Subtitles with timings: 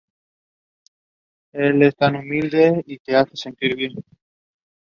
[1.53, 3.93] Él es tan humilde y te hace sentir bien.